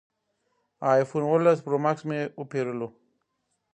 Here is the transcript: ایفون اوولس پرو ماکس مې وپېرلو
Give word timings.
ایفون 0.91 1.21
اوولس 1.27 1.59
پرو 1.65 1.77
ماکس 1.83 2.01
مې 2.09 2.19
وپېرلو 2.39 2.87